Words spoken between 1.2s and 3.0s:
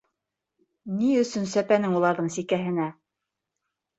өсөн сәпәнең уларҙың сикәһенә?